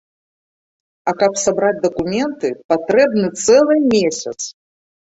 [1.11, 4.39] А каб сабраць дакументы, патрэбны цэлы месяц.